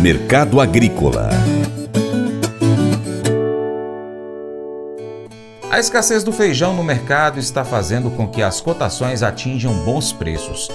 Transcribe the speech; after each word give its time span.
Mercado 0.00 0.60
Agrícola 0.60 1.28
A 5.68 5.80
escassez 5.80 6.22
do 6.22 6.32
feijão 6.32 6.72
no 6.72 6.84
mercado 6.84 7.40
está 7.40 7.64
fazendo 7.64 8.08
com 8.10 8.28
que 8.28 8.40
as 8.40 8.60
cotações 8.60 9.24
atinjam 9.24 9.72
bons 9.84 10.12
preços. 10.12 10.70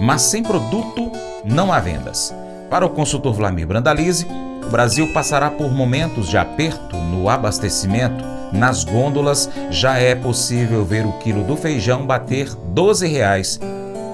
Mas 0.00 0.22
sem 0.22 0.42
produto, 0.42 1.12
não 1.44 1.70
há 1.70 1.80
vendas. 1.80 2.34
Para 2.70 2.86
o 2.86 2.90
consultor 2.90 3.34
Vlamir 3.34 3.66
Brandalize, 3.66 4.26
o 4.66 4.70
Brasil 4.70 5.12
passará 5.12 5.50
por 5.50 5.70
momentos 5.70 6.30
de 6.30 6.38
aperto 6.38 6.96
no 6.96 7.28
abastecimento. 7.28 8.24
Nas 8.52 8.84
gôndolas 8.84 9.50
já 9.70 9.98
é 9.98 10.14
possível 10.14 10.82
ver 10.82 11.04
o 11.04 11.12
quilo 11.18 11.44
do 11.44 11.58
feijão 11.58 12.06
bater 12.06 12.48
12 12.54 13.06
reais 13.06 13.60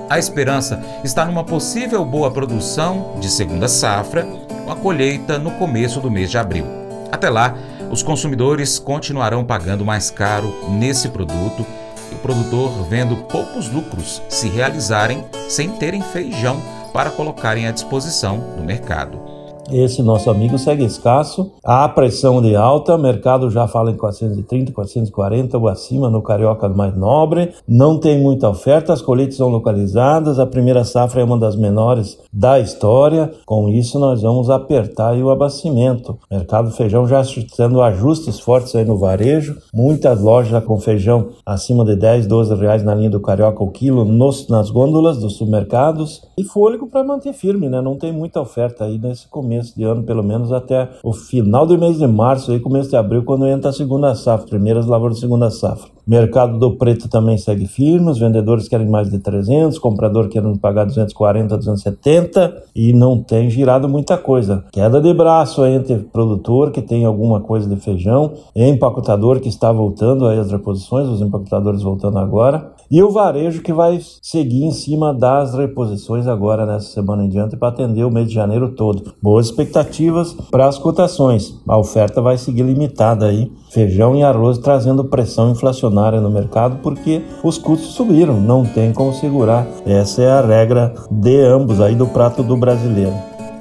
a 0.09 0.19
esperança 0.19 0.83
está 1.05 1.27
numa 1.27 1.45
possível 1.45 2.03
boa 2.03 2.31
produção 2.31 3.17
de 3.21 3.29
segunda 3.29 3.69
safra, 3.69 4.27
com 4.69 4.73
a 4.73 4.77
colheita 4.77 5.39
no 5.39 5.53
começo 5.53 5.99
do 5.99 6.11
mês 6.11 6.31
de 6.31 6.37
abril. 6.37 6.67
Até 7.11 7.31
lá, 7.31 7.57
os 7.91 8.03
consumidores 8.03 8.79
continuarão 8.79 9.43
pagando 9.43 9.83
mais 9.83 10.11
caro 10.11 10.55
nesse 10.69 11.09
produto 11.09 11.65
e 12.13 12.15
o 12.15 12.19
produtor 12.19 12.87
vendo 12.87 13.17
poucos 13.17 13.71
lucros 13.71 14.21
se 14.29 14.47
realizarem 14.47 15.25
sem 15.49 15.71
terem 15.71 16.03
feijão 16.03 16.61
para 16.93 17.09
colocarem 17.09 17.67
à 17.67 17.71
disposição 17.71 18.37
no 18.59 18.63
mercado. 18.63 19.28
Esse 19.71 20.03
nosso 20.03 20.31
amigo 20.31 20.59
segue 20.59 20.85
escasso. 20.85 21.53
Há 21.63 21.87
pressão 21.89 22.41
de 22.41 22.57
alta, 22.57 22.97
mercado 22.97 23.51
já 23.51 23.67
fala 23.67 23.91
em 23.91 23.97
430, 23.97 24.73
440 24.73 25.59
ou 25.59 25.69
acima 25.69 26.09
no 26.09 26.23
carioca 26.23 26.69
mais 26.69 26.97
nobre. 26.97 27.53
Não 27.67 27.99
tem 27.99 28.19
muita 28.19 28.49
oferta, 28.49 28.93
as 28.93 29.03
colheitas 29.03 29.37
são 29.37 29.49
localizadas, 29.49 30.39
a 30.39 30.47
primeira 30.47 30.85
safra 30.85 31.21
é 31.21 31.25
uma 31.25 31.37
das 31.37 31.55
menores 31.55 32.19
da 32.33 32.59
história. 32.59 33.31
Com 33.45 33.69
isso, 33.69 33.99
nós 33.99 34.23
vamos 34.23 34.49
apertar 34.49 35.15
o 35.17 35.31
abastecimento. 35.31 36.19
Mercado 36.31 36.71
feijão 36.71 37.07
já 37.07 37.23
tendo 37.57 37.83
ajustes 37.83 38.41
fortes 38.41 38.75
aí 38.75 38.85
no 38.85 38.97
varejo. 38.97 39.57
Muitas 39.75 40.21
lojas 40.21 40.65
com 40.65 40.81
feijão 40.81 41.29
acima 41.45 41.85
de 41.85 41.95
10, 41.95 42.27
12 42.27 42.55
reais 42.55 42.83
na 42.83 42.95
linha 42.95 43.11
do 43.11 43.21
carioca 43.21 43.63
o 43.63 43.71
quilo 43.71 44.05
nos, 44.05 44.49
nas 44.49 44.71
gôndolas 44.71 45.19
dos 45.19 45.37
supermercados. 45.37 46.23
E 46.39 46.45
fôlego 46.45 46.87
para 46.87 47.05
manter 47.05 47.35
firme, 47.35 47.69
né? 47.69 47.83
Não 47.83 47.97
tem 47.97 48.13
muita 48.13 48.41
oferta 48.41 48.85
aí 48.85 48.99
nesse 48.99 49.29
começo 49.29 49.58
começo 49.59 49.77
de 49.77 49.85
ano, 49.85 50.03
pelo 50.05 50.23
menos 50.23 50.53
até 50.53 50.89
o 51.03 51.13
final 51.13 51.67
do 51.67 51.77
mês 51.77 51.99
de 51.99 52.07
março, 52.07 52.53
aí 52.53 52.61
começo 52.61 52.91
de 52.91 52.97
abril, 52.97 53.25
quando 53.25 53.47
entra 53.47 53.71
a 53.71 53.73
segunda 53.73 54.15
safra, 54.15 54.47
primeiras 54.47 54.87
lavouras 54.87 55.17
de 55.17 55.23
segunda 55.23 55.51
safra. 55.51 55.91
Mercado 56.07 56.59
do 56.59 56.77
preto 56.77 57.09
também 57.09 57.37
segue 57.37 57.67
firme, 57.67 58.11
os 58.11 58.19
vendedores 58.19 58.67
querem 58.67 58.89
mais 58.89 59.11
de 59.11 59.19
300, 59.19 59.79
comprador 59.79 60.29
querendo 60.29 60.59
pagar 60.59 60.85
240, 60.85 61.57
270 61.57 62.63
e 62.75 62.95
não 62.95 63.23
tem 63.23 63.51
girado 63.51 63.89
muita 63.89 64.17
coisa. 64.17 64.65
Queda 64.73 65.03
de 65.03 65.13
braço 65.13 65.67
entre 65.67 65.97
produtor 65.97 66.71
que 66.71 66.81
tem 66.81 67.05
alguma 67.05 67.41
coisa 67.41 67.69
de 67.69 67.77
feijão, 67.77 68.33
empacotador 68.57 69.39
que 69.41 69.49
está 69.49 69.71
voltando 69.71 70.27
as 70.27 70.51
reposições, 70.51 71.09
os 71.09 71.21
empacotadores 71.21 71.83
voltando 71.83 72.19
agora, 72.19 72.73
e 72.91 73.03
o 73.03 73.11
varejo 73.11 73.63
que 73.63 73.73
vai 73.73 74.01
seguir 74.23 74.65
em 74.65 74.71
cima 74.71 75.13
das 75.13 75.55
reposições 75.55 76.27
agora 76.27 76.65
nessa 76.65 76.93
semana 76.93 77.25
em 77.25 77.29
diante 77.29 77.57
para 77.57 77.69
atender 77.69 78.05
o 78.05 78.11
mês 78.11 78.29
de 78.29 78.35
janeiro 78.35 78.71
todo. 78.71 79.15
Boas 79.23 79.47
expectativas 79.47 80.33
para 80.51 80.67
as 80.67 80.79
cotações. 80.79 81.55
A 81.69 81.77
oferta 81.77 82.23
vai 82.23 82.39
seguir 82.39 82.63
limitada 82.63 83.27
aí, 83.27 83.53
feijão 83.71 84.17
e 84.17 84.23
arroz 84.23 84.59
trazendo 84.59 85.05
pressão 85.05 85.51
inflacionária 85.51 86.21
no 86.21 86.31
mercado 86.31 86.79
porque 86.83 87.23
os 87.45 87.59
custos 87.59 87.95
subiram, 87.95 88.41
não 88.41 88.65
tem 88.65 88.93
como 88.93 89.13
segurar. 89.13 89.67
Essa 89.85 90.23
é 90.23 90.31
a 90.31 90.41
regra 90.41 90.95
de 91.11 91.45
ambos 91.45 91.81
aí 91.81 91.95
do 91.95 92.07
prato 92.07 92.43
do 92.43 92.57
brasileiro. 92.57 93.15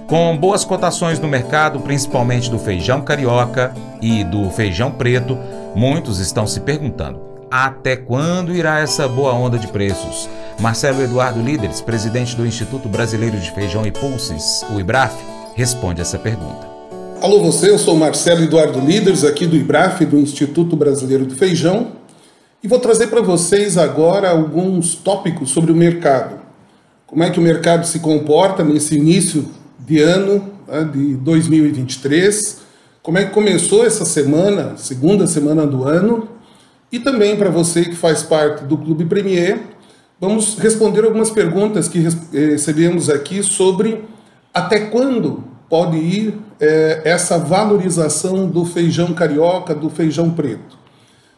Com 0.07 0.37
boas 0.37 0.63
cotações 0.63 1.19
no 1.19 1.27
mercado, 1.27 1.81
principalmente 1.81 2.49
do 2.49 2.57
feijão 2.57 3.01
carioca 3.01 3.73
e 4.01 4.23
do 4.23 4.49
feijão 4.51 4.89
preto, 4.89 5.37
muitos 5.75 6.19
estão 6.19 6.47
se 6.47 6.61
perguntando: 6.61 7.26
até 7.49 7.95
quando 7.95 8.53
irá 8.53 8.79
essa 8.79 9.07
boa 9.07 9.33
onda 9.33 9.57
de 9.57 9.67
preços? 9.67 10.29
Marcelo 10.59 11.01
Eduardo 11.01 11.41
Líderes, 11.41 11.81
presidente 11.81 12.35
do 12.35 12.45
Instituto 12.45 12.89
Brasileiro 12.89 13.37
de 13.37 13.51
Feijão 13.51 13.85
e 13.85 13.91
Pulses, 13.91 14.65
o 14.73 14.79
IBRAF, 14.79 15.15
responde 15.55 16.01
essa 16.01 16.19
pergunta. 16.19 16.67
Alô 17.21 17.41
você, 17.41 17.69
eu 17.69 17.77
sou 17.77 17.95
Marcelo 17.95 18.43
Eduardo 18.43 18.79
Líderes, 18.79 19.23
aqui 19.23 19.47
do 19.47 19.55
IBRAF, 19.55 20.05
do 20.05 20.17
Instituto 20.17 20.75
Brasileiro 20.75 21.25
de 21.25 21.35
Feijão, 21.35 21.93
e 22.61 22.67
vou 22.67 22.79
trazer 22.79 23.07
para 23.07 23.21
vocês 23.21 23.77
agora 23.77 24.29
alguns 24.29 24.95
tópicos 24.95 25.51
sobre 25.51 25.71
o 25.71 25.75
mercado. 25.75 26.39
Como 27.05 27.23
é 27.23 27.29
que 27.29 27.39
o 27.39 27.43
mercado 27.43 27.87
se 27.87 27.99
comporta 27.99 28.63
nesse 28.63 28.97
início 28.97 29.47
de 29.79 30.01
ano 30.01 30.51
né, 30.67 30.83
de 30.83 31.15
2023, 31.15 32.57
como 33.01 33.17
é 33.17 33.25
que 33.25 33.31
começou 33.31 33.85
essa 33.85 34.03
semana, 34.03 34.75
segunda 34.75 35.25
semana 35.27 35.65
do 35.65 35.85
ano, 35.85 36.36
e 36.91 36.99
também 36.99 37.35
para 37.35 37.49
você 37.49 37.85
que 37.85 37.95
faz 37.95 38.23
parte 38.23 38.63
do 38.63 38.77
Clube 38.77 39.05
Premier, 39.05 39.59
vamos 40.19 40.57
responder 40.57 41.03
algumas 41.03 41.29
perguntas 41.29 41.87
que 41.87 41.99
recebemos 42.31 43.09
aqui 43.09 43.43
sobre 43.43 44.03
até 44.53 44.79
quando 44.79 45.43
pode 45.69 45.97
ir 45.97 46.33
é, 46.59 47.01
essa 47.03 47.37
valorização 47.37 48.47
do 48.47 48.65
feijão 48.65 49.13
carioca, 49.13 49.75
do 49.75 49.89
feijão 49.89 50.29
preto. 50.31 50.77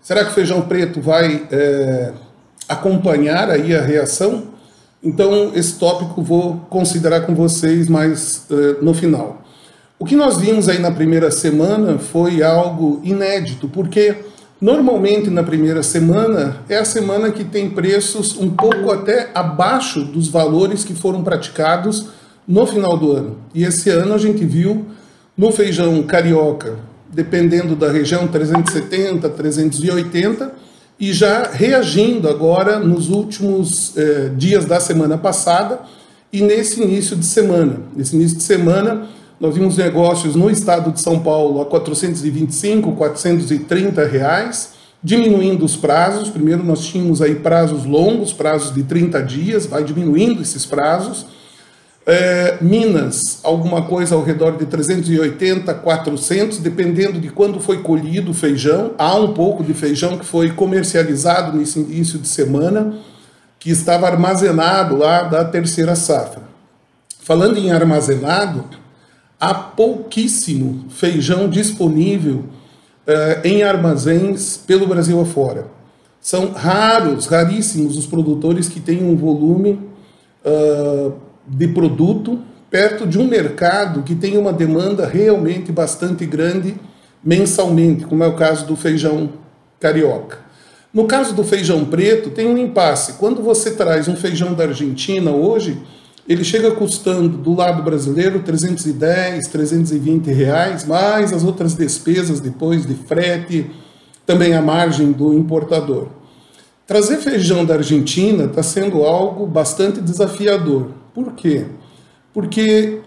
Será 0.02 0.24
que 0.24 0.32
o 0.32 0.34
feijão 0.34 0.62
preto 0.62 1.02
vai 1.02 1.48
é, 1.52 2.14
acompanhar 2.68 3.50
aí 3.50 3.76
a 3.76 3.82
reação? 3.82 4.50
Então, 5.04 5.52
esse 5.56 5.80
tópico 5.80 6.22
vou 6.22 6.58
considerar 6.70 7.22
com 7.22 7.34
vocês 7.34 7.88
mais 7.88 8.46
é, 8.52 8.84
no 8.84 8.94
final. 8.94 9.42
O 9.98 10.06
que 10.06 10.16
nós 10.16 10.38
vimos 10.38 10.70
aí 10.70 10.80
na 10.80 10.92
primeira 10.92 11.32
semana 11.32 11.98
foi 11.98 12.42
algo 12.42 13.02
inédito, 13.04 13.68
porque 13.68 14.16
normalmente 14.62 15.30
na 15.30 15.44
primeira 15.44 15.84
semana 15.84 16.58
é 16.68 16.78
a 16.78 16.86
semana 16.86 17.32
que 17.32 17.44
tem 17.44 17.70
preços 17.70 18.38
um 18.38 18.50
pouco 18.50 18.92
até 18.92 19.30
abaixo 19.34 20.04
dos 20.04 20.28
valores 20.28 20.84
que 20.84 20.94
foram 20.94 21.24
praticados 21.24 22.08
no 22.48 22.66
final 22.66 22.98
do 22.98 23.12
ano. 23.12 23.38
E 23.54 23.64
esse 23.64 23.90
ano 23.90 24.14
a 24.14 24.18
gente 24.18 24.44
viu 24.46 24.86
no 25.38 25.52
feijão 25.52 26.02
carioca 26.04 26.90
dependendo 27.12 27.76
da 27.76 27.92
região, 27.92 28.28
370, 28.28 29.30
380, 29.30 30.54
e 31.00 31.14
já 31.14 31.50
reagindo 31.52 32.30
agora 32.30 32.80
nos 32.80 33.10
últimos 33.10 33.98
eh, 33.98 34.32
dias 34.36 34.66
da 34.66 34.80
semana 34.80 35.18
passada 35.18 35.80
e 36.32 36.42
nesse 36.42 36.82
início 36.82 37.16
de 37.16 37.26
semana. 37.26 37.78
Nesse 37.96 38.16
início 38.16 38.38
de 38.38 38.44
semana, 38.44 39.08
nós 39.40 39.56
vimos 39.56 39.78
negócios 39.78 40.36
no 40.36 40.50
estado 40.50 40.92
de 40.92 41.00
São 41.00 41.20
Paulo 41.20 41.62
a 41.62 41.66
425, 41.66 42.92
430 42.94 44.06
reais, 44.06 44.74
diminuindo 45.04 45.64
os 45.64 45.76
prazos. 45.76 46.30
Primeiro 46.30 46.64
nós 46.64 46.84
tínhamos 46.86 47.22
aí 47.22 47.36
prazos 47.36 47.86
longos, 47.86 48.34
prazos 48.34 48.74
de 48.74 48.84
30 48.84 49.24
dias, 49.24 49.66
vai 49.66 49.84
diminuindo 49.84 50.42
esses 50.42 50.66
prazos 50.66 51.26
é, 52.10 52.58
Minas, 52.60 53.40
alguma 53.44 53.84
coisa 53.84 54.16
ao 54.16 54.24
redor 54.24 54.58
de 54.58 54.66
380, 54.66 55.72
400, 55.76 56.58
dependendo 56.58 57.20
de 57.20 57.30
quando 57.30 57.60
foi 57.60 57.84
colhido 57.84 58.32
o 58.32 58.34
feijão. 58.34 58.94
Há 58.98 59.16
um 59.16 59.32
pouco 59.32 59.64
de 59.64 59.76
feijão 59.76 60.18
que 60.18 60.26
foi 60.26 60.50
comercializado 60.50 61.56
nesse 61.56 61.80
início 61.80 62.18
de 62.18 62.28
semana, 62.28 62.96
que 63.60 63.70
estava 63.70 64.08
armazenado 64.08 64.98
lá 64.98 65.22
da 65.22 65.46
terceira 65.46 65.96
safra. 65.96 66.42
Falando 67.22 67.58
em 67.58 67.72
armazenado, 67.72 68.66
há 69.40 69.54
pouquíssimo 69.54 70.86
feijão 70.90 71.50
disponível 71.50 72.44
é, 73.08 73.42
em 73.44 73.64
armazéns 73.64 74.58
pelo 74.58 74.86
Brasil 74.86 75.20
afora. 75.20 75.68
São 76.22 76.52
raros, 76.52 77.28
raríssimos 77.28 77.98
os 77.98 78.06
produtores 78.06 78.68
que 78.68 78.80
têm 78.80 79.04
um 79.04 79.16
volume 79.16 79.80
uh, 80.46 81.14
de 81.48 81.68
produto 81.70 82.40
perto 82.70 83.08
de 83.08 83.18
um 83.18 83.26
mercado 83.26 84.04
que 84.04 84.14
tem 84.14 84.38
uma 84.38 84.52
demanda 84.52 85.08
realmente 85.08 85.72
bastante 85.72 86.26
grande 86.26 86.76
mensalmente, 87.24 88.06
como 88.06 88.24
é 88.24 88.28
o 88.28 88.36
caso 88.36 88.66
do 88.66 88.76
feijão 88.76 89.30
carioca. 89.80 90.40
No 90.94 91.06
caso 91.06 91.34
do 91.34 91.44
feijão 91.44 91.86
preto, 91.86 92.32
tem 92.32 92.48
um 92.48 92.58
impasse. 92.58 93.14
Quando 93.14 93.42
você 93.42 93.72
traz 93.72 94.08
um 94.08 94.16
feijão 94.16 94.54
da 94.54 94.66
Argentina 94.66 95.32
hoje, 95.32 95.82
ele 96.30 96.44
chega 96.44 96.70
custando 96.70 97.28
do 97.28 97.56
lado 97.56 97.82
brasileiro 97.82 98.44
310, 98.44 99.48
320 99.48 100.28
reais, 100.32 100.86
mais 100.86 101.34
as 101.34 101.44
outras 101.44 101.74
despesas 101.74 102.40
depois 102.40 102.86
de 102.86 102.94
frete, 102.94 103.72
também 104.28 104.54
a 104.54 104.62
margem 104.62 105.12
do 105.12 105.34
importador. 105.34 106.10
Trazer 106.86 107.18
feijão 107.18 107.66
da 107.66 107.74
Argentina 107.74 108.44
está 108.44 108.62
sendo 108.62 109.04
algo 109.04 109.48
bastante 109.48 110.00
desafiador. 110.00 110.92
Por 111.16 111.34
quê? 111.34 111.66
Porque 112.32 113.02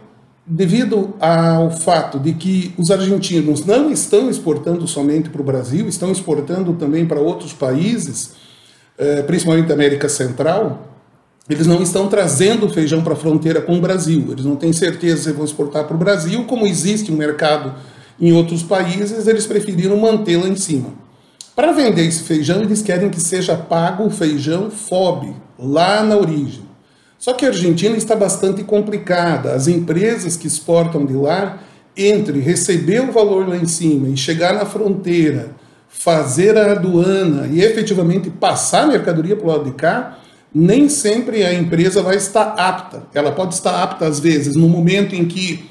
devido 0.45 1.15
ao 1.21 1.71
fato 1.71 2.19
de 2.19 2.33
que 2.33 2.75
os 2.77 2.91
argentinos 2.91 3.65
não 3.65 3.93
estão 3.93 4.29
exportando 4.29 4.89
somente 4.89 5.31
para 5.31 5.41
o 5.41 5.45
Brasil, 5.45 5.87
estão 5.87 6.11
exportando 6.11 6.73
também 6.73 7.07
para 7.07 7.21
outros 7.21 7.53
países, 7.53 8.33
eh, 8.99 9.23
principalmente 9.23 9.69
da 9.69 9.75
América 9.75 10.09
Central, 10.09 10.92
eles 11.53 11.67
não 11.67 11.83
estão 11.83 12.09
trazendo 12.09 12.69
feijão 12.69 13.03
para 13.03 13.13
a 13.13 13.17
fronteira 13.17 13.61
com 13.61 13.77
o 13.77 13.81
Brasil. 13.81 14.27
Eles 14.31 14.45
não 14.45 14.57
têm 14.57 14.73
certeza 14.73 15.25
se 15.25 15.33
vão 15.33 15.45
exportar 15.45 15.85
para 15.85 15.95
o 15.95 15.99
Brasil. 15.99 16.45
Como 16.45 16.67
existe 16.67 17.13
um 17.13 17.17
mercado 17.17 17.75
em 18.21 18.33
outros 18.33 18.63
países, 18.63 19.27
eles 19.27 19.47
preferiram 19.47 19.97
mantê-lo 19.97 20.47
em 20.47 20.57
cima. 20.57 20.91
Para 21.55 21.73
vender 21.73 22.07
esse 22.07 22.23
feijão, 22.23 22.63
eles 22.63 22.83
querem 22.83 23.11
que 23.11 23.21
seja 23.21 23.57
pago 23.57 24.05
o 24.05 24.11
feijão 24.11 24.71
FOB, 24.71 25.35
lá 25.59 26.03
na 26.03 26.17
origem. 26.17 26.63
Só 27.19 27.35
que 27.35 27.45
a 27.45 27.49
Argentina 27.49 27.97
está 27.97 28.17
bastante 28.17 28.65
complicada. 28.65 29.53
As 29.53 29.69
empresas 29.69 30.37
que 30.37 30.47
exportam 30.47 31.05
de 31.05 31.13
lá, 31.13 31.59
entre 31.97 32.41
receber 32.41 33.01
o 33.01 33.13
valor 33.13 33.49
lá 33.49 33.57
em 33.57 33.67
cima 33.67 34.09
e 34.09 34.17
chegar 34.17 34.55
na 34.55 34.65
fronteira, 34.65 35.51
fazer 35.89 36.57
a 36.57 36.73
aduana 36.73 37.47
e 37.49 37.61
efetivamente 37.61 38.31
passar 38.31 38.85
a 38.85 38.87
mercadoria 38.87 39.37
para 39.37 39.47
o 39.47 39.51
lado 39.51 39.65
de 39.65 39.73
cá, 39.73 40.19
nem 40.55 40.89
sempre 40.89 41.45
a 41.45 41.55
empresa 41.55 42.03
vai 42.03 42.17
estar 42.17 42.55
apta. 42.59 43.05
Ela 43.15 43.33
pode 43.33 43.55
estar 43.55 43.83
apta, 43.83 44.07
às 44.07 44.21
vezes, 44.21 44.55
no 44.55 44.69
momento 44.69 45.15
em 45.15 45.25
que 45.25 45.65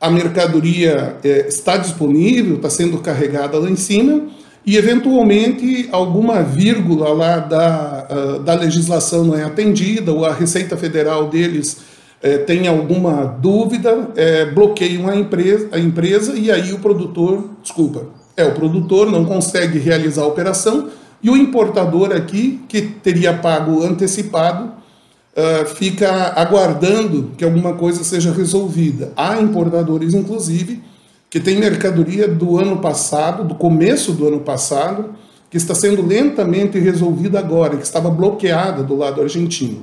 a 0.00 0.10
mercadoria 0.10 1.16
é, 1.24 1.46
está 1.48 1.76
disponível, 1.76 2.56
está 2.56 2.68
sendo 2.68 2.98
carregada 2.98 3.58
lá 3.58 3.70
em 3.70 3.76
cima, 3.76 4.22
e 4.64 4.76
eventualmente 4.76 5.88
alguma 5.92 6.42
vírgula 6.42 7.10
lá 7.10 7.38
da, 7.38 8.08
uh, 8.10 8.38
da 8.40 8.54
legislação 8.54 9.24
não 9.24 9.38
é 9.38 9.44
atendida, 9.44 10.12
ou 10.12 10.24
a 10.24 10.34
Receita 10.34 10.76
Federal 10.76 11.28
deles 11.28 11.78
é, 12.20 12.38
tem 12.38 12.66
alguma 12.66 13.24
dúvida, 13.24 14.08
é, 14.16 14.44
bloqueiam 14.46 15.08
a 15.08 15.14
empresa, 15.14 15.68
a 15.70 15.78
empresa 15.78 16.34
e 16.34 16.50
aí 16.50 16.72
o 16.72 16.80
produtor, 16.80 17.48
desculpa, 17.62 18.06
é 18.36 18.44
o 18.44 18.52
produtor 18.52 19.10
não 19.10 19.24
consegue 19.24 19.78
realizar 19.78 20.22
a 20.22 20.26
operação 20.26 20.88
e 21.26 21.30
o 21.30 21.36
importador 21.36 22.12
aqui, 22.12 22.60
que 22.68 22.80
teria 22.80 23.34
pago 23.34 23.82
antecipado, 23.82 24.66
uh, 24.66 25.66
fica 25.74 26.08
aguardando 26.36 27.32
que 27.36 27.44
alguma 27.44 27.72
coisa 27.72 28.04
seja 28.04 28.32
resolvida. 28.32 29.12
Há 29.16 29.40
importadores, 29.40 30.14
inclusive, 30.14 30.80
que 31.28 31.40
têm 31.40 31.58
mercadoria 31.58 32.28
do 32.28 32.56
ano 32.56 32.76
passado, 32.78 33.42
do 33.42 33.56
começo 33.56 34.12
do 34.12 34.28
ano 34.28 34.38
passado, 34.38 35.16
que 35.50 35.56
está 35.56 35.74
sendo 35.74 36.06
lentamente 36.06 36.78
resolvida 36.78 37.40
agora, 37.40 37.76
que 37.76 37.84
estava 37.84 38.08
bloqueada 38.08 38.84
do 38.84 38.94
lado 38.94 39.20
argentino. 39.20 39.82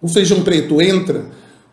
O 0.00 0.06
feijão 0.06 0.44
preto 0.44 0.80
entra 0.80 1.24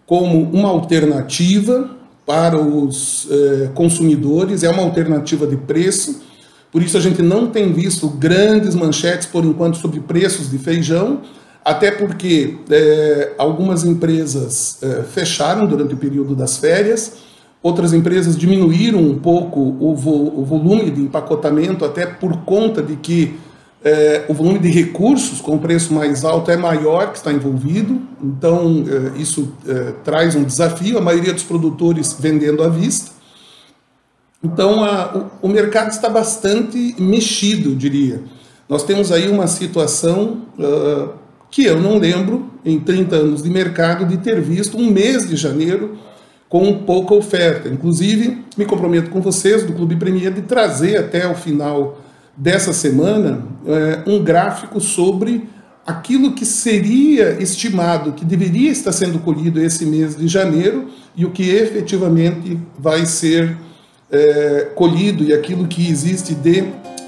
como 0.08 0.42
uma 0.42 0.70
alternativa 0.70 1.88
para 2.26 2.60
os 2.60 3.28
eh, 3.30 3.70
consumidores, 3.76 4.64
é 4.64 4.70
uma 4.70 4.82
alternativa 4.82 5.46
de 5.46 5.56
preço, 5.56 6.27
por 6.72 6.82
isso 6.82 6.98
a 6.98 7.00
gente 7.00 7.22
não 7.22 7.48
tem 7.48 7.72
visto 7.72 8.08
grandes 8.08 8.76
manchetes 8.76 9.28
por 9.28 9.44
enquanto 9.46 9.78
sobre 9.78 10.00
preços 10.00 10.50
de 10.50 10.58
feijão, 10.58 11.22
até 11.64 11.92
porque 11.92 12.58
é, 12.70 13.34
algumas 13.38 13.84
empresas 13.84 14.78
é, 14.82 15.04
fecharam 15.04 15.66
durante 15.66 15.94
o 15.94 15.98
período 15.98 16.36
das 16.36 16.58
férias, 16.58 17.14
outras 17.62 17.94
empresas 17.94 18.38
diminuíram 18.38 19.00
um 19.00 19.18
pouco 19.18 19.76
o, 19.80 19.96
vo 19.96 20.40
o 20.40 20.46
volume 20.46 20.90
de 20.92 21.02
empacotamento, 21.02 21.84
até 21.84 22.06
por 22.06 22.38
conta 22.46 22.82
de 22.82 22.96
que 22.96 23.38
é, 23.84 24.26
o 24.28 24.34
volume 24.34 24.60
de 24.60 24.70
recursos 24.70 25.40
com 25.40 25.58
preço 25.58 25.94
mais 25.94 26.26
alto 26.26 26.50
é 26.52 26.58
maior 26.58 27.12
que 27.12 27.18
está 27.18 27.32
envolvido, 27.32 28.02
então 28.22 28.84
é, 28.88 29.20
isso 29.20 29.54
é, 29.68 29.94
traz 30.04 30.36
um 30.36 30.44
desafio. 30.44 30.98
A 30.98 31.02
maioria 31.02 31.34
dos 31.34 31.44
produtores 31.44 32.16
vendendo 32.20 32.64
à 32.64 32.68
vista. 32.68 33.17
Então, 34.44 34.84
a, 34.84 35.30
o, 35.42 35.48
o, 35.48 35.50
mercado 35.50 35.90
está 35.90 36.10
bastante 36.10 36.96
mexido, 37.00 37.76
diria. 37.76 38.22
Nós 38.70 38.84
temos 38.84 39.12
aí 39.12 39.28
uma 39.30 39.48
situação 39.48 40.44
uh, 40.60 41.10
que 41.50 41.64
eu 41.66 41.80
não 41.80 41.98
lembro, 41.98 42.52
em 42.64 42.80
30 42.80 43.16
anos 43.16 43.44
de 43.44 43.50
mercado, 43.50 44.06
de 44.06 44.18
ter 44.18 44.40
visto 44.42 44.78
um 44.78 44.92
mês 44.92 45.28
de 45.28 45.36
janeiro 45.36 45.98
com 46.48 46.80
pouca 46.80 47.14
oferta. 47.14 47.68
Inclusive, 47.68 48.44
me 48.58 48.66
comprometo 48.66 49.10
com 49.10 49.22
vocês 49.22 49.64
do 49.64 49.74
Clube 49.74 49.96
Premier 49.96 50.32
de 50.32 50.44
trazer 50.44 50.98
até 50.98 51.28
o 51.28 51.36
final 51.36 52.00
dessa 52.36 52.74
semana 52.74 53.44
uh, 53.66 54.10
um 54.12 54.24
gráfico 54.24 54.80
sobre 54.80 55.50
aquilo 55.86 56.34
que 56.34 56.46
seria 56.46 57.42
estimado 57.42 58.12
que 58.12 58.26
deveria 58.26 58.70
estar 58.70 58.92
sendo 58.92 59.20
colhido 59.20 59.62
esse 59.62 59.86
mês 59.86 60.16
de 60.16 60.28
janeiro 60.28 60.90
e 61.16 61.26
o 61.26 61.32
que 61.32 61.50
efetivamente 61.50 62.60
vai 62.78 63.06
ser 63.06 63.58
é, 64.12 64.68
colhido 64.76 65.24
e 65.24 65.34
aquilo 65.34 65.68
que 65.68 65.90
existe 65.90 66.34
de 66.34 66.64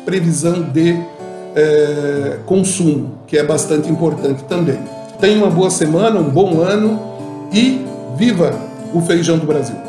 previsão 0.05 0.61
de 0.61 0.95
é, 1.55 2.37
consumo, 2.45 3.19
que 3.27 3.37
é 3.37 3.43
bastante 3.43 3.89
importante 3.89 4.43
também. 4.45 4.79
Tenha 5.19 5.37
uma 5.37 5.49
boa 5.49 5.69
semana, 5.69 6.19
um 6.19 6.29
bom 6.29 6.61
ano 6.61 6.99
e 7.53 7.85
viva 8.17 8.53
o 8.93 9.01
feijão 9.01 9.37
do 9.37 9.45
Brasil! 9.45 9.88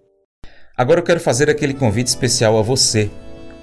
Agora 0.81 0.99
eu 0.99 1.03
quero 1.03 1.19
fazer 1.19 1.47
aquele 1.47 1.75
convite 1.75 2.07
especial 2.07 2.57
a 2.57 2.63
você. 2.63 3.11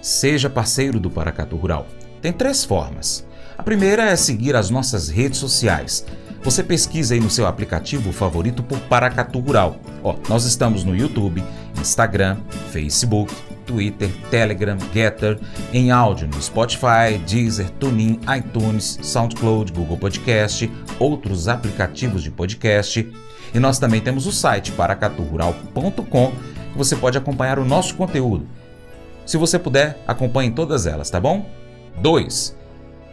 Seja 0.00 0.48
parceiro 0.48 1.00
do 1.00 1.10
Paracatu 1.10 1.56
Rural. 1.56 1.84
Tem 2.22 2.32
três 2.32 2.64
formas. 2.64 3.26
A 3.58 3.62
primeira 3.64 4.04
é 4.04 4.14
seguir 4.14 4.54
as 4.54 4.70
nossas 4.70 5.08
redes 5.08 5.40
sociais. 5.40 6.06
Você 6.44 6.62
pesquisa 6.62 7.14
aí 7.14 7.20
no 7.20 7.28
seu 7.28 7.44
aplicativo 7.44 8.12
favorito 8.12 8.62
por 8.62 8.78
Paracatu 8.82 9.40
Rural. 9.40 9.80
Ó, 10.04 10.14
nós 10.28 10.44
estamos 10.44 10.84
no 10.84 10.94
YouTube, 10.94 11.42
Instagram, 11.80 12.36
Facebook, 12.70 13.34
Twitter, 13.66 14.10
Telegram, 14.30 14.78
Getter, 14.94 15.40
em 15.72 15.90
áudio 15.90 16.28
no 16.28 16.40
Spotify, 16.40 17.18
Deezer, 17.28 17.68
TuneIn, 17.80 18.20
iTunes, 18.38 18.96
SoundCloud, 19.02 19.72
Google 19.72 19.98
Podcast, 19.98 20.70
outros 21.00 21.48
aplicativos 21.48 22.22
de 22.22 22.30
podcast. 22.30 23.12
E 23.52 23.58
nós 23.58 23.80
também 23.80 24.00
temos 24.00 24.24
o 24.24 24.30
site 24.30 24.70
paracaturural.com, 24.70 26.32
você 26.78 26.96
pode 26.96 27.18
acompanhar 27.18 27.58
o 27.58 27.64
nosso 27.64 27.94
conteúdo. 27.94 28.46
Se 29.26 29.36
você 29.36 29.58
puder, 29.58 29.98
acompanhe 30.06 30.50
todas 30.50 30.86
elas, 30.86 31.10
tá 31.10 31.20
bom? 31.20 31.44
2. 32.00 32.56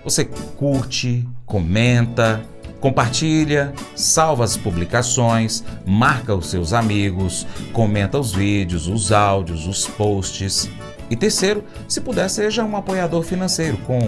Você 0.03 0.23
curte, 0.23 1.27
comenta, 1.45 2.41
Compartilha, 2.85 3.73
salva 3.95 4.43
as 4.43 4.55
publicações, 4.55 5.63
marca 5.87 6.35
os 6.35 6.51
seus 6.51 6.71
amigos, 6.71 7.47
comenta 7.73 8.19
os 8.19 8.31
vídeos, 8.31 8.87
os 8.87 9.11
áudios, 9.11 9.65
os 9.65 9.87
posts. 9.87 10.69
E 11.09 11.15
terceiro, 11.15 11.63
se 11.87 11.99
puder, 11.99 12.29
seja 12.29 12.63
um 12.63 12.77
apoiador 12.77 13.23
financeiro 13.23 13.77
com 13.87 13.99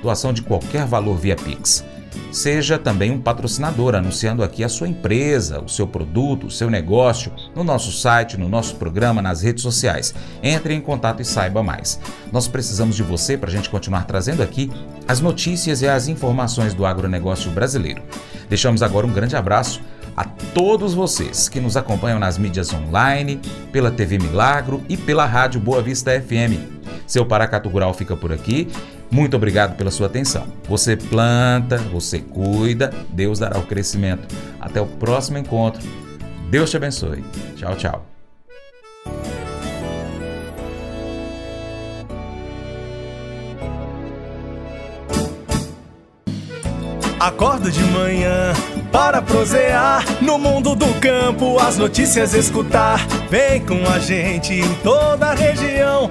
doação 0.00 0.32
de 0.32 0.42
qualquer 0.42 0.86
valor 0.86 1.16
via 1.16 1.34
Pix. 1.34 1.84
Seja 2.32 2.78
também 2.78 3.10
um 3.10 3.20
patrocinador, 3.20 3.94
anunciando 3.94 4.42
aqui 4.42 4.62
a 4.62 4.68
sua 4.68 4.88
empresa, 4.88 5.60
o 5.60 5.68
seu 5.68 5.86
produto, 5.86 6.46
o 6.46 6.50
seu 6.50 6.70
negócio, 6.70 7.32
no 7.54 7.64
nosso 7.64 7.92
site, 7.92 8.36
no 8.36 8.48
nosso 8.48 8.76
programa, 8.76 9.20
nas 9.20 9.42
redes 9.42 9.62
sociais. 9.62 10.14
Entre 10.42 10.74
em 10.74 10.80
contato 10.80 11.20
e 11.20 11.24
saiba 11.24 11.62
mais. 11.62 12.00
Nós 12.32 12.46
precisamos 12.46 12.96
de 12.96 13.02
você 13.02 13.36
para 13.36 13.50
a 13.50 13.52
gente 13.52 13.70
continuar 13.70 14.04
trazendo 14.04 14.42
aqui 14.42 14.70
as 15.06 15.20
notícias 15.20 15.82
e 15.82 15.88
as 15.88 16.08
informações 16.08 16.74
do 16.74 16.86
agronegócio 16.86 17.50
brasileiro. 17.50 18.02
Deixamos 18.48 18.82
agora 18.82 19.06
um 19.06 19.12
grande 19.12 19.36
abraço 19.36 19.80
a 20.16 20.24
todos 20.24 20.92
vocês 20.92 21.48
que 21.48 21.60
nos 21.60 21.76
acompanham 21.76 22.18
nas 22.18 22.36
mídias 22.36 22.72
online, 22.72 23.40
pela 23.72 23.90
TV 23.90 24.18
Milagro 24.18 24.82
e 24.88 24.96
pela 24.96 25.24
Rádio 25.24 25.60
Boa 25.60 25.80
Vista 25.80 26.10
FM. 26.20 26.80
Seu 27.06 27.24
Paracatu 27.24 27.68
Rural 27.68 27.94
fica 27.94 28.16
por 28.16 28.32
aqui. 28.32 28.68
Muito 29.10 29.36
obrigado 29.36 29.76
pela 29.76 29.90
sua 29.90 30.06
atenção. 30.06 30.46
Você 30.68 30.96
planta, 30.96 31.78
você 31.78 32.20
cuida, 32.20 32.92
Deus 33.08 33.40
dará 33.40 33.58
o 33.58 33.66
crescimento. 33.66 34.34
Até 34.60 34.80
o 34.80 34.86
próximo 34.86 35.38
encontro. 35.38 35.82
Deus 36.48 36.70
te 36.70 36.76
abençoe. 36.76 37.24
Tchau, 37.56 37.74
tchau. 37.76 38.06
Acordo 47.18 47.70
de 47.70 47.82
manhã 47.84 48.54
para 48.90 49.20
prosear 49.20 50.02
no 50.22 50.38
mundo 50.38 50.74
do 50.74 50.86
campo, 51.00 51.58
as 51.58 51.76
notícias 51.76 52.32
escutar. 52.32 53.06
Vem 53.28 53.60
com 53.66 53.86
a 53.86 53.98
gente 53.98 54.54
em 54.54 54.74
toda 54.76 55.26
a 55.26 55.34
região 55.34 56.10